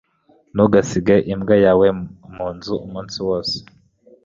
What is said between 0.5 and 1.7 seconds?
Ntugasige imbwa